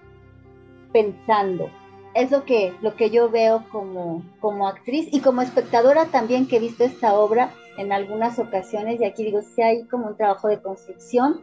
pensando, 0.92 1.68
es 2.14 2.30
lo 2.30 2.44
que, 2.44 2.74
lo 2.80 2.94
que 2.94 3.10
yo 3.10 3.28
veo 3.28 3.64
como, 3.72 4.22
como 4.38 4.68
actriz 4.68 5.08
y 5.10 5.18
como 5.18 5.42
espectadora 5.42 6.12
también 6.12 6.46
que 6.46 6.58
he 6.58 6.60
visto 6.60 6.84
esta 6.84 7.18
obra 7.18 7.50
en 7.76 7.90
algunas 7.90 8.38
ocasiones 8.38 9.00
y 9.00 9.04
aquí 9.04 9.24
digo, 9.24 9.42
si 9.42 9.62
hay 9.62 9.84
como 9.88 10.06
un 10.06 10.16
trabajo 10.16 10.46
de 10.46 10.62
construcción, 10.62 11.40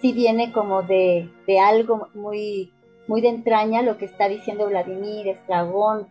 si 0.00 0.12
viene 0.12 0.52
como 0.52 0.82
de, 0.82 1.28
de 1.48 1.58
algo 1.58 2.10
muy, 2.14 2.72
muy 3.08 3.22
de 3.22 3.30
entraña 3.30 3.82
lo 3.82 3.98
que 3.98 4.04
está 4.04 4.28
diciendo 4.28 4.68
Vladimir, 4.68 5.26
Estragón, 5.26 6.06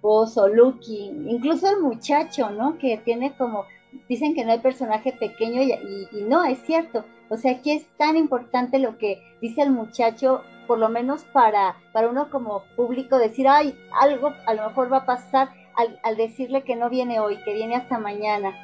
Pozo, 0.00 0.48
Lucky, 0.48 1.10
incluso 1.28 1.68
el 1.68 1.80
muchacho, 1.80 2.50
¿no? 2.50 2.78
Que 2.78 2.98
tiene 2.98 3.34
como, 3.36 3.64
dicen 4.08 4.34
que 4.34 4.44
no 4.44 4.52
hay 4.52 4.60
personaje 4.60 5.12
pequeño 5.12 5.62
y, 5.62 6.08
no, 6.22 6.44
es 6.44 6.58
cierto. 6.60 7.04
O 7.28 7.36
sea, 7.36 7.52
aquí 7.52 7.72
es 7.72 7.86
tan 7.96 8.16
importante 8.16 8.78
lo 8.78 8.98
que 8.98 9.22
dice 9.40 9.62
el 9.62 9.70
muchacho 9.70 10.42
por 10.66 10.78
lo 10.78 10.88
menos 10.88 11.24
para, 11.32 11.76
para 11.92 12.08
uno 12.08 12.30
como 12.30 12.62
público 12.76 13.18
decir, 13.18 13.48
ay, 13.48 13.74
algo 14.00 14.32
a 14.46 14.54
lo 14.54 14.68
mejor 14.68 14.92
va 14.92 14.98
a 14.98 15.06
pasar 15.06 15.50
al, 16.02 16.16
decirle 16.16 16.62
que 16.62 16.76
no 16.76 16.88
viene 16.88 17.18
hoy, 17.18 17.38
que 17.44 17.54
viene 17.54 17.74
hasta 17.74 17.98
mañana. 17.98 18.54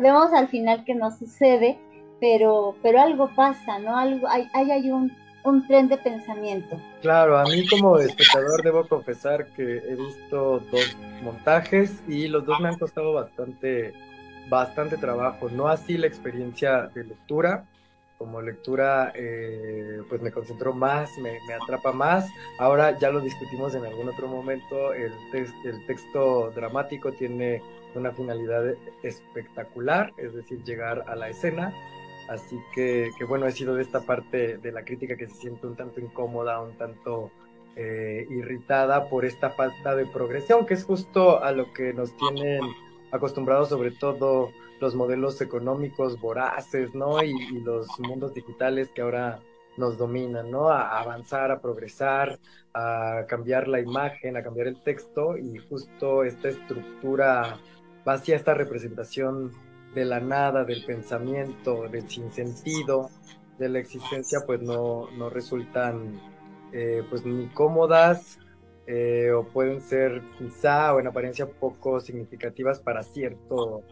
Vemos 0.00 0.32
al 0.32 0.48
final 0.48 0.84
que 0.84 0.94
no 0.94 1.10
sucede, 1.10 1.78
pero, 2.20 2.74
pero 2.82 3.00
algo 3.00 3.30
pasa, 3.34 3.78
¿no? 3.78 3.96
Algo, 3.96 4.28
hay, 4.28 4.46
hay 4.52 4.90
un, 4.90 5.10
un 5.48 5.66
tren 5.66 5.88
de 5.88 5.96
pensamiento. 5.96 6.80
Claro, 7.02 7.38
a 7.38 7.44
mí 7.44 7.66
como 7.66 7.98
espectador 7.98 8.62
debo 8.62 8.86
confesar 8.86 9.46
que 9.54 9.78
he 9.78 9.94
visto 9.94 10.60
dos 10.70 10.96
montajes 11.22 12.02
y 12.08 12.28
los 12.28 12.44
dos 12.46 12.60
me 12.60 12.68
han 12.68 12.78
costado 12.78 13.12
bastante, 13.12 13.94
bastante 14.48 14.96
trabajo. 14.96 15.48
No 15.50 15.68
así 15.68 15.96
la 15.96 16.06
experiencia 16.06 16.90
de 16.94 17.04
lectura, 17.04 17.64
como 18.18 18.42
lectura 18.42 19.12
eh, 19.14 20.00
pues 20.08 20.20
me 20.20 20.32
concentró 20.32 20.72
más, 20.72 21.10
me, 21.18 21.38
atrapa 21.54 21.92
más. 21.92 22.28
Ahora 22.58 22.98
ya 22.98 23.10
lo 23.10 23.20
discutimos 23.20 23.74
en 23.74 23.84
algún 23.84 24.08
otro 24.08 24.28
momento, 24.28 24.92
el 24.92 25.12
texto 25.86 26.50
dramático 26.50 27.12
tiene 27.12 27.62
una 27.94 28.12
finalidad 28.12 28.64
espectacular, 29.02 30.12
es 30.16 30.34
decir, 30.34 30.62
llegar 30.64 31.04
a 31.06 31.16
la 31.16 31.28
escena. 31.28 31.72
Así 32.28 32.60
que, 32.74 33.10
bueno, 33.26 33.46
he 33.46 33.52
sido 33.52 33.74
de 33.74 33.82
esta 33.82 34.02
parte 34.02 34.58
de 34.58 34.72
la 34.72 34.84
crítica 34.84 35.16
que 35.16 35.26
se 35.26 35.34
siente 35.34 35.66
un 35.66 35.76
tanto 35.76 35.98
incómoda, 36.00 36.60
un 36.60 36.76
tanto 36.76 37.30
eh, 37.74 38.26
irritada 38.28 39.08
por 39.08 39.24
esta 39.24 39.50
falta 39.50 39.96
de 39.96 40.04
progresión, 40.04 40.66
que 40.66 40.74
es 40.74 40.84
justo 40.84 41.42
a 41.42 41.52
lo 41.52 41.72
que 41.72 41.94
nos 41.94 42.14
tienen 42.16 42.60
acostumbrados 43.10 43.70
sobre 43.70 43.92
todo 43.92 44.50
los 44.80 44.94
modelos 44.94 45.40
económicos 45.40 46.20
voraces, 46.20 46.94
¿no? 46.94 47.22
Y, 47.22 47.32
los 47.62 47.86
mundos 47.98 48.34
digitales 48.34 48.90
que 48.90 49.00
ahora 49.00 49.40
nos 49.78 49.96
dominan, 49.96 50.50
¿no? 50.50 50.68
A, 50.68 51.00
avanzar, 51.00 51.50
a 51.50 51.60
progresar, 51.60 52.38
a 52.74 53.24
cambiar 53.26 53.68
la 53.68 53.80
imagen, 53.80 54.36
a 54.36 54.42
cambiar 54.42 54.66
el 54.66 54.82
texto 54.82 55.36
y 55.38 55.56
justo 55.58 56.24
esta 56.24 56.48
estructura 56.48 57.58
vacía, 58.04 58.36
esta 58.36 58.54
representación 58.54 59.52
de 59.94 60.04
la 60.04 60.20
nada, 60.20 60.64
del 60.64 60.84
pensamiento, 60.84 61.88
del 61.88 62.08
sinsentido, 62.08 63.10
de 63.58 63.68
la 63.68 63.78
existencia, 63.78 64.40
pues 64.46 64.62
no, 64.62 65.10
no 65.16 65.30
resultan 65.30 66.20
eh, 66.72 67.02
pues 67.08 67.24
ni 67.24 67.46
cómodas 67.48 68.38
eh, 68.86 69.32
o 69.32 69.44
pueden 69.44 69.80
ser 69.80 70.22
quizá 70.38 70.94
o 70.94 71.00
en 71.00 71.06
apariencia 71.06 71.46
poco 71.46 72.00
significativas 72.00 72.78
para 72.80 73.02
cierto 73.02 73.82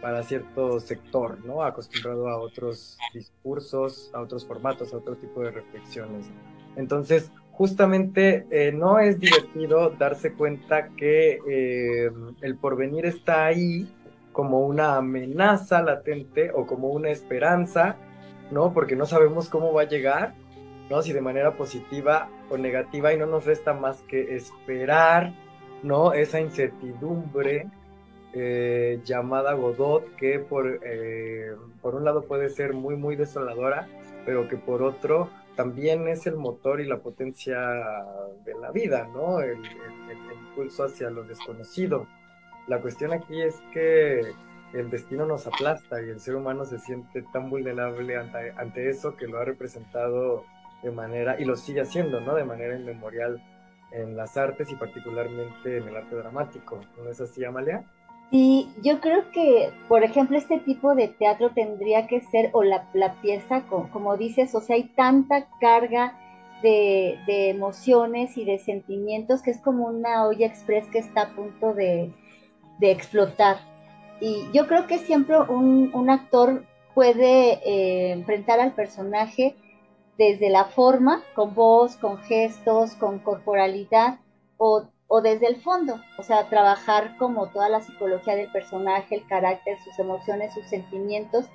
para 0.00 0.22
cierto 0.22 0.78
sector, 0.78 1.44
¿no? 1.44 1.64
Acostumbrado 1.64 2.28
a 2.28 2.38
otros 2.38 2.96
discursos, 3.12 4.12
a 4.14 4.20
otros 4.20 4.46
formatos, 4.46 4.94
a 4.94 4.98
otro 4.98 5.16
tipo 5.16 5.40
de 5.40 5.50
reflexiones. 5.50 6.30
Entonces, 6.76 7.32
justamente 7.50 8.46
eh, 8.50 8.70
no 8.70 9.00
es 9.00 9.18
divertido 9.18 9.90
darse 9.90 10.34
cuenta 10.34 10.90
que 10.90 11.40
el 12.42 12.56
porvenir 12.58 13.06
está 13.06 13.46
ahí 13.46 13.92
como 14.38 14.60
una 14.60 14.94
amenaza 14.94 15.82
latente 15.82 16.52
o 16.54 16.64
como 16.64 16.90
una 16.90 17.10
esperanza, 17.10 17.96
¿no? 18.52 18.72
Porque 18.72 18.94
no 18.94 19.04
sabemos 19.04 19.48
cómo 19.48 19.72
va 19.72 19.82
a 19.82 19.88
llegar, 19.88 20.34
¿no? 20.88 21.02
Si 21.02 21.12
de 21.12 21.20
manera 21.20 21.56
positiva 21.56 22.28
o 22.48 22.56
negativa 22.56 23.12
y 23.12 23.16
no 23.16 23.26
nos 23.26 23.46
resta 23.46 23.72
más 23.72 24.00
que 24.02 24.36
esperar, 24.36 25.32
¿no? 25.82 26.12
Esa 26.12 26.38
incertidumbre 26.38 27.66
eh, 28.32 29.00
llamada 29.04 29.54
Godot, 29.54 30.14
que 30.14 30.38
por, 30.38 30.82
eh, 30.84 31.56
por 31.82 31.96
un 31.96 32.04
lado 32.04 32.22
puede 32.22 32.48
ser 32.48 32.74
muy, 32.74 32.94
muy 32.94 33.16
desoladora, 33.16 33.88
pero 34.24 34.46
que 34.46 34.56
por 34.56 34.84
otro 34.84 35.30
también 35.56 36.06
es 36.06 36.28
el 36.28 36.36
motor 36.36 36.80
y 36.80 36.86
la 36.86 36.98
potencia 36.98 37.58
de 38.44 38.54
la 38.54 38.70
vida, 38.70 39.08
¿no? 39.12 39.40
El, 39.40 39.58
impulso 40.48 40.84
hacia 40.84 41.10
lo 41.10 41.24
desconocido. 41.24 42.06
La 42.68 42.80
cuestión 42.80 43.12
aquí 43.12 43.40
es 43.40 43.60
que 43.72 44.20
el 44.74 44.90
destino 44.90 45.24
nos 45.24 45.46
aplasta 45.46 46.02
y 46.02 46.10
el 46.10 46.20
ser 46.20 46.36
humano 46.36 46.64
se 46.64 46.78
siente 46.78 47.22
tan 47.32 47.48
vulnerable 47.48 48.16
ante, 48.16 48.90
eso 48.90 49.16
que 49.16 49.26
lo 49.26 49.38
ha 49.38 49.44
representado 49.44 50.44
de 50.82 50.90
manera, 50.90 51.40
y 51.40 51.44
lo 51.44 51.56
sigue 51.56 51.80
haciendo, 51.80 52.20
¿no? 52.20 52.34
De 52.34 52.44
manera 52.44 52.78
inmemorial 52.78 53.42
en 53.90 54.16
las 54.16 54.36
artes 54.36 54.70
y 54.70 54.76
particularmente 54.76 55.78
en 55.78 55.88
el 55.88 55.96
arte 55.96 56.14
dramático. 56.14 56.80
¿No 57.02 57.10
es 57.10 57.20
así, 57.20 57.44
Amalia? 57.44 57.84
Sí, 58.30 58.68
yo 58.84 59.00
creo 59.00 59.30
que, 59.32 59.70
por 59.88 60.04
ejemplo, 60.04 60.36
este 60.36 60.58
tipo 60.58 60.94
de 60.94 61.08
teatro 61.08 61.50
tendría 61.50 62.06
que 62.06 62.20
ser, 62.20 62.50
o 62.52 62.62
la, 62.62 62.86
pieza, 63.22 63.64
como, 63.66 64.16
dices, 64.18 64.54
o 64.54 64.60
sea, 64.60 64.76
hay 64.76 64.84
tanta 64.84 65.48
carga 65.60 66.14
de, 66.62 67.18
emociones 67.26 68.36
y 68.36 68.44
de 68.44 68.58
sentimientos 68.58 69.42
que 69.42 69.50
es 69.50 69.60
como 69.60 69.86
una 69.86 70.26
olla 70.26 70.46
express 70.46 70.86
que 70.88 70.98
está 70.98 71.22
a 71.22 71.34
punto 71.34 71.72
de, 71.72 72.12
explotar. 72.80 73.58
Y 74.20 74.50
yo 74.52 74.66
creo 74.66 74.86
que 74.86 74.98
siempre 74.98 75.38
un, 75.40 76.10
actor 76.10 76.64
puede 76.94 77.60
eh, 77.64 78.12
enfrentar 78.12 78.60
al 78.60 78.72
personaje 78.72 79.56
desde 80.16 80.50
la 80.50 80.64
forma, 80.64 81.22
con 81.34 81.54
voz, 81.54 81.96
con 81.96 82.18
gestos, 82.18 82.94
con 82.94 83.20
corporalidad, 83.20 84.18
o, 84.56 84.88
desde 85.22 85.46
el 85.46 85.56
fondo, 85.56 86.00
o 86.18 86.22
sea, 86.22 86.48
trabajar 86.50 87.16
como 87.16 87.46
toda 87.48 87.68
la 87.68 87.80
psicología 87.80 88.34
del 88.34 88.50
personaje, 88.50 89.14
el 89.14 89.26
carácter, 89.26 89.78
sus 89.84 89.98
emociones, 89.98 90.52
sus 90.52 90.66
sentimientos, 90.66 91.46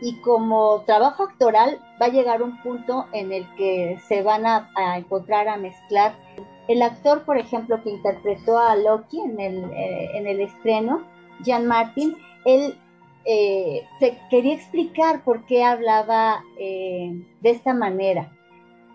y 0.00 0.20
como 0.20 0.82
trabajo 0.86 1.24
actoral 1.24 1.78
va 2.00 2.06
a 2.06 2.10
llegar 2.10 2.42
un 2.42 2.60
punto 2.62 3.06
en 3.12 3.32
el 3.32 3.46
que 3.56 3.98
se 4.06 4.22
van 4.22 4.46
a, 4.46 4.70
encontrar, 4.96 5.48
a 5.48 5.56
mezclar. 5.56 6.14
El 6.68 6.82
actor, 6.82 7.24
por 7.24 7.38
ejemplo, 7.38 7.82
que 7.82 7.90
interpretó 7.90 8.58
a 8.58 8.76
Loki 8.76 9.20
en 9.20 9.40
el, 9.40 9.64
eh, 9.72 10.10
en 10.14 10.26
el 10.26 10.40
estreno, 10.40 11.02
Jan 11.44 11.66
Martin, 11.66 12.16
él 12.44 12.78
eh, 13.24 13.86
se 13.98 14.18
quería 14.30 14.54
explicar 14.54 15.22
por 15.24 15.44
qué 15.46 15.64
hablaba 15.64 16.42
eh, 16.58 17.24
de 17.40 17.50
esta 17.50 17.74
manera 17.74 18.32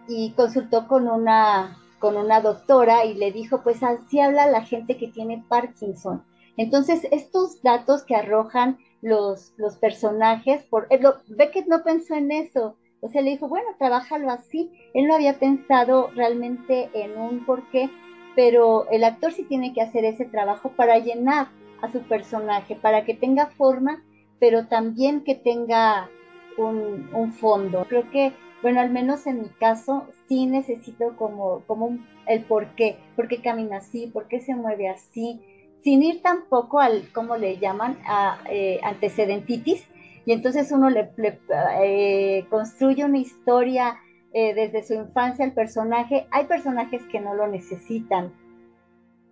y 0.07 0.31
consultó 0.31 0.87
con 0.87 1.07
una, 1.07 1.77
con 1.99 2.17
una 2.17 2.41
doctora 2.41 3.05
y 3.05 3.13
le 3.13 3.31
dijo, 3.31 3.61
pues 3.63 3.83
así 3.83 4.19
habla 4.19 4.47
la 4.47 4.61
gente 4.61 4.97
que 4.97 5.07
tiene 5.07 5.43
Parkinson. 5.49 6.23
Entonces, 6.57 7.07
estos 7.11 7.61
datos 7.61 8.03
que 8.03 8.15
arrojan 8.15 8.77
los, 9.03 9.53
los 9.57 9.77
personajes, 9.77 10.63
por, 10.63 10.87
eh, 10.89 10.99
Beckett 11.27 11.67
no 11.67 11.83
pensó 11.83 12.15
en 12.15 12.31
eso, 12.31 12.75
o 13.01 13.09
sea, 13.09 13.21
le 13.21 13.31
dijo, 13.31 13.47
bueno, 13.47 13.67
trabájalo 13.77 14.31
así. 14.31 14.71
Él 14.93 15.07
no 15.07 15.13
había 15.13 15.37
pensado 15.37 16.09
realmente 16.15 16.89
en 16.93 17.19
un 17.19 17.45
porqué, 17.45 17.89
pero 18.35 18.89
el 18.89 19.03
actor 19.03 19.31
sí 19.33 19.43
tiene 19.43 19.73
que 19.73 19.81
hacer 19.81 20.05
ese 20.05 20.25
trabajo 20.25 20.71
para 20.75 20.97
llenar 20.97 21.49
a 21.81 21.91
su 21.91 22.01
personaje, 22.03 22.75
para 22.75 23.03
que 23.03 23.13
tenga 23.13 23.47
forma 23.47 24.01
pero 24.43 24.65
también 24.65 25.23
que 25.23 25.35
tenga 25.35 26.09
un, 26.57 27.31
fondo. 27.31 27.85
Creo 27.87 28.11
que, 28.11 28.33
bueno, 28.61 28.81
al 28.81 28.89
menos 28.89 29.25
en 29.25 29.43
mi 29.43 29.47
caso, 29.47 30.05
sí 30.27 30.47
necesito 30.47 31.15
como, 31.15 31.61
como 31.65 31.97
el 32.27 32.43
por 32.43 32.75
qué, 32.75 32.97
por 33.15 33.29
qué 33.29 33.41
camina 33.41 33.77
así, 33.77 34.07
por 34.07 34.27
qué 34.27 34.41
se 34.41 34.53
mueve 34.53 34.89
así, 34.89 35.39
sin 35.83 36.01
ir 36.01 36.21
tampoco 36.21 36.79
al, 36.79 37.09
¿cómo 37.13 37.35
le 37.37 37.57
llaman?, 37.57 37.97
a 38.05 38.39
eh, 38.49 38.79
antecedentitis. 38.83 39.87
Y 40.25 40.31
entonces 40.31 40.71
uno 40.71 40.89
le, 40.89 41.11
eh, 41.83 42.45
construye 42.49 43.03
una 43.03 43.17
historia 43.17 43.97
eh, 44.31 44.53
desde 44.53 44.83
su 44.83 44.93
infancia 44.93 45.43
al 45.43 45.53
personaje. 45.53 46.27
Hay 46.31 46.45
personajes 46.45 47.03
que 47.11 47.19
no 47.19 47.35
lo 47.35 47.47
necesitan, 47.47 48.33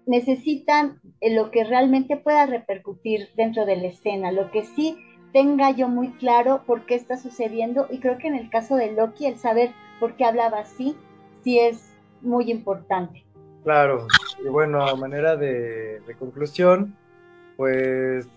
necesitan 0.05 0.99
lo 1.21 1.51
que 1.51 1.63
realmente 1.63 2.17
pueda 2.17 2.45
repercutir 2.45 3.29
dentro 3.37 3.65
de 3.65 3.77
la 3.77 3.87
escena, 3.87 4.31
lo 4.31 4.51
que 4.51 4.63
sí 4.63 4.97
tenga 5.31 5.71
yo 5.71 5.87
muy 5.87 6.09
claro 6.09 6.63
por 6.65 6.85
qué 6.85 6.95
está 6.95 7.17
sucediendo 7.17 7.87
y 7.89 7.99
creo 7.99 8.17
que 8.17 8.27
en 8.27 8.35
el 8.35 8.49
caso 8.49 8.75
de 8.75 8.91
Loki 8.91 9.25
el 9.25 9.37
saber 9.37 9.71
por 9.99 10.15
qué 10.17 10.25
hablaba 10.25 10.59
así 10.59 10.97
sí 11.43 11.59
es 11.59 11.95
muy 12.21 12.51
importante. 12.51 13.25
Claro, 13.63 14.07
y 14.39 14.47
bueno, 14.47 14.87
a 14.87 14.95
manera 14.95 15.35
de, 15.35 16.01
conclusión, 16.19 16.95
pues 17.57 18.27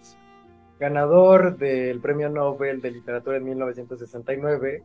ganador 0.79 1.57
del 1.57 2.01
Premio 2.01 2.29
Nobel 2.29 2.81
de 2.81 2.91
Literatura 2.91 3.37
en 3.37 3.45
1969, 3.45 4.83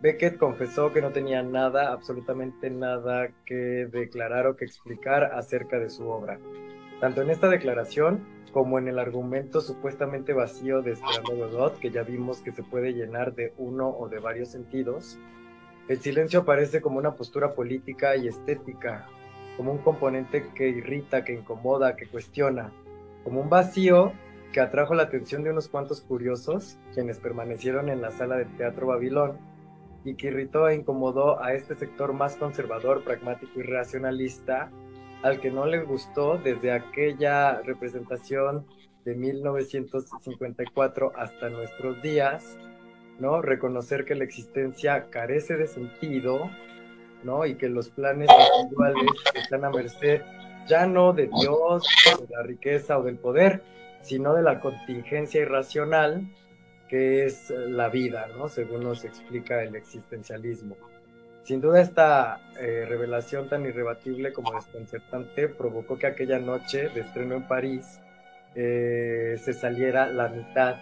Beckett 0.00 0.38
confesó 0.38 0.92
que 0.92 1.00
no 1.00 1.10
tenía 1.10 1.42
nada, 1.42 1.92
absolutamente 1.92 2.70
nada 2.70 3.28
que 3.44 3.54
declarar 3.90 4.46
o 4.46 4.56
que 4.56 4.64
explicar 4.64 5.24
acerca 5.24 5.78
de 5.78 5.90
su 5.90 6.08
obra. 6.08 6.38
Tanto 7.00 7.22
en 7.22 7.30
esta 7.30 7.48
declaración 7.48 8.24
como 8.52 8.78
en 8.78 8.88
el 8.88 8.98
argumento 8.98 9.60
supuestamente 9.60 10.32
vacío 10.32 10.80
de 10.82 10.92
Esperando 10.92 11.36
Godot, 11.36 11.78
que 11.78 11.90
ya 11.90 12.02
vimos 12.02 12.40
que 12.40 12.52
se 12.52 12.62
puede 12.62 12.92
llenar 12.92 13.34
de 13.34 13.52
uno 13.58 13.88
o 13.88 14.08
de 14.08 14.18
varios 14.18 14.50
sentidos, 14.50 15.18
el 15.88 16.00
silencio 16.00 16.40
aparece 16.40 16.80
como 16.80 16.98
una 16.98 17.14
postura 17.14 17.54
política 17.54 18.16
y 18.16 18.28
estética, 18.28 19.06
como 19.56 19.72
un 19.72 19.78
componente 19.78 20.48
que 20.54 20.68
irrita, 20.68 21.24
que 21.24 21.32
incomoda, 21.32 21.96
que 21.96 22.06
cuestiona, 22.06 22.72
como 23.24 23.40
un 23.40 23.48
vacío 23.48 24.12
que 24.52 24.60
atrajo 24.60 24.94
la 24.94 25.04
atención 25.04 25.42
de 25.42 25.50
unos 25.50 25.68
cuantos 25.68 26.00
curiosos, 26.00 26.78
quienes 26.94 27.18
permanecieron 27.18 27.88
en 27.88 28.00
la 28.00 28.10
sala 28.10 28.36
del 28.36 28.56
Teatro 28.56 28.86
Babilón, 28.86 29.38
y 30.04 30.14
que 30.14 30.28
irritó 30.28 30.68
e 30.68 30.76
incomodó 30.76 31.42
a 31.42 31.52
este 31.52 31.74
sector 31.74 32.12
más 32.12 32.36
conservador, 32.36 33.02
pragmático 33.02 33.58
y 33.58 33.62
racionalista, 33.64 34.70
al 35.22 35.40
que 35.40 35.50
no 35.50 35.66
le 35.66 35.82
gustó 35.82 36.38
desde 36.38 36.70
aquella 36.70 37.60
representación 37.62 38.66
de 39.04 39.14
1954 39.14 41.12
hasta 41.16 41.48
nuestros 41.48 42.00
días, 42.02 42.56
¿no? 43.18 43.42
Reconocer 43.42 44.04
que 44.04 44.14
la 44.14 44.24
existencia 44.24 45.10
carece 45.10 45.56
de 45.56 45.66
sentido, 45.66 46.50
¿no? 47.24 47.46
Y 47.46 47.54
que 47.56 47.68
los 47.68 47.88
planes 47.90 48.28
individuales 48.60 49.10
están 49.34 49.64
a 49.64 49.70
merced 49.70 50.22
ya 50.66 50.86
no 50.86 51.12
de 51.12 51.28
Dios, 51.28 51.84
de 52.20 52.34
la 52.34 52.42
riqueza 52.42 52.98
o 52.98 53.02
del 53.02 53.18
poder, 53.18 53.62
sino 54.02 54.34
de 54.34 54.42
la 54.42 54.60
contingencia 54.60 55.40
irracional 55.40 56.28
que 56.88 57.24
es 57.24 57.50
la 57.50 57.88
vida, 57.88 58.28
¿no? 58.36 58.48
Según 58.48 58.84
nos 58.84 59.04
explica 59.04 59.62
el 59.62 59.74
existencialismo. 59.74 60.76
Sin 61.42 61.60
duda 61.60 61.80
esta 61.80 62.40
eh, 62.58 62.84
revelación 62.88 63.48
tan 63.48 63.64
irrebatible 63.66 64.32
como 64.32 64.52
desconcertante 64.52 65.48
provocó 65.48 65.98
que 65.98 66.06
aquella 66.06 66.38
noche 66.38 66.88
de 66.88 67.00
estreno 67.00 67.36
en 67.36 67.46
París 67.46 68.00
eh, 68.54 69.36
se 69.40 69.52
saliera 69.52 70.06
la 70.06 70.28
mitad 70.28 70.76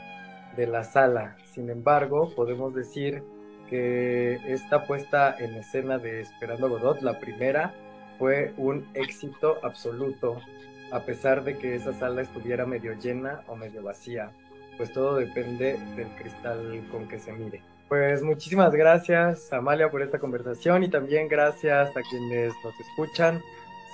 de 0.56 0.66
la 0.66 0.84
sala. 0.84 1.36
Sin 1.52 1.68
embargo, 1.68 2.32
podemos 2.34 2.74
decir 2.74 3.22
que 3.68 4.40
esta 4.46 4.86
puesta 4.86 5.34
en 5.38 5.54
escena 5.54 5.98
de 5.98 6.20
Esperando 6.20 6.68
Godot, 6.68 7.02
la 7.02 7.18
primera, 7.18 7.74
fue 8.18 8.52
un 8.56 8.86
éxito 8.94 9.58
absoluto, 9.62 10.40
a 10.92 11.00
pesar 11.00 11.44
de 11.44 11.58
que 11.58 11.74
esa 11.74 11.92
sala 11.92 12.22
estuviera 12.22 12.66
medio 12.66 12.92
llena 12.94 13.42
o 13.48 13.56
medio 13.56 13.82
vacía 13.82 14.30
pues 14.76 14.92
todo 14.92 15.16
depende 15.16 15.78
del 15.96 16.08
cristal 16.16 16.86
con 16.90 17.08
que 17.08 17.18
se 17.18 17.32
mire. 17.32 17.62
Pues 17.88 18.22
muchísimas 18.22 18.72
gracias 18.72 19.52
Amalia 19.52 19.90
por 19.90 20.02
esta 20.02 20.18
conversación 20.18 20.82
y 20.84 20.88
también 20.88 21.28
gracias 21.28 21.96
a 21.96 22.00
quienes 22.02 22.52
nos 22.64 22.74
escuchan. 22.80 23.42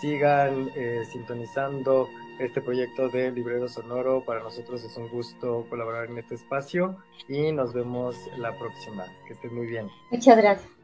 Sigan 0.00 0.70
eh, 0.76 1.02
sintonizando 1.10 2.08
este 2.40 2.60
proyecto 2.60 3.08
de 3.08 3.30
Librero 3.30 3.68
Sonoro. 3.68 4.24
Para 4.24 4.42
nosotros 4.42 4.82
es 4.82 4.96
un 4.96 5.08
gusto 5.08 5.66
colaborar 5.68 6.10
en 6.10 6.18
este 6.18 6.34
espacio 6.34 6.96
y 7.28 7.52
nos 7.52 7.72
vemos 7.72 8.16
la 8.38 8.58
próxima. 8.58 9.04
Que 9.26 9.34
estén 9.34 9.54
muy 9.54 9.66
bien. 9.66 9.88
Muchas 10.10 10.36
gracias. 10.36 10.80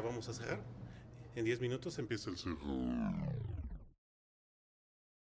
vamos 0.00 0.28
a 0.28 0.32
cerrar. 0.32 0.60
En 1.34 1.44
10 1.44 1.60
minutos 1.60 1.98
empieza 1.98 2.30
el 2.30 2.36
cerro. 2.36 2.56